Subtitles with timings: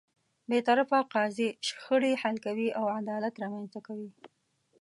[0.49, 4.09] بېطرفه قاضی شخړې حل کوي او عدالت رامنځته کوي.